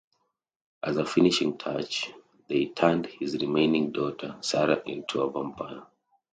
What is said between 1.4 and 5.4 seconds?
touch, they turned his remaining daughter, Sarah, into a